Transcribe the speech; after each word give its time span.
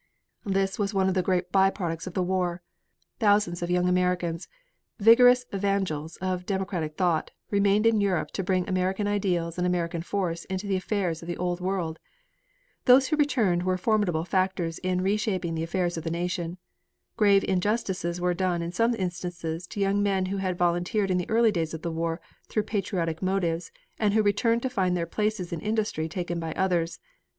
This 0.47 0.79
was 0.79 0.95
one 0.95 1.07
of 1.09 1.13
the 1.13 1.21
great 1.21 1.51
by 1.51 1.69
products 1.69 2.07
of 2.07 2.15
the 2.15 2.23
war. 2.23 2.63
Thousands 3.19 3.61
of 3.61 3.69
young 3.69 3.87
Americans, 3.87 4.47
vigorous 4.97 5.45
evangels 5.53 6.15
of 6.17 6.47
democratic 6.47 6.95
thought, 6.95 7.29
remained 7.51 7.85
in 7.85 8.01
Europe 8.01 8.31
to 8.31 8.43
bring 8.43 8.67
American 8.67 9.05
ideals 9.05 9.59
and 9.59 9.67
American 9.67 10.01
force 10.01 10.43
into 10.45 10.65
the 10.65 10.75
affairs 10.75 11.21
of 11.21 11.27
the 11.27 11.37
old 11.37 11.61
world. 11.61 11.99
Those 12.85 13.09
who 13.09 13.15
returned 13.15 13.61
were 13.61 13.77
formidable 13.77 14.25
factors 14.25 14.79
in 14.79 15.01
re 15.01 15.17
shaping 15.17 15.53
the 15.53 15.61
affairs 15.61 15.97
of 15.97 16.03
the 16.03 16.09
nation. 16.09 16.57
Grave 17.15 17.43
injustices 17.43 18.19
were 18.19 18.33
done 18.33 18.63
in 18.63 18.71
some 18.71 18.95
instances 18.95 19.67
to 19.67 19.79
young 19.79 20.01
men 20.01 20.25
who 20.25 20.37
had 20.37 20.57
volunteered 20.57 21.11
in 21.11 21.19
the 21.19 21.29
early 21.29 21.51
days 21.51 21.75
of 21.75 21.83
the 21.83 21.91
war 21.91 22.19
through 22.49 22.63
patriotic 22.63 23.21
motives 23.21 23.71
and 23.99 24.15
who 24.15 24.23
returned 24.23 24.63
to 24.63 24.69
find 24.71 24.97
their 24.97 25.05
places 25.05 25.53
in 25.53 25.59
industry 25.59 26.09
taken 26.09 26.39
by 26.39 26.53
others. 26.53 26.97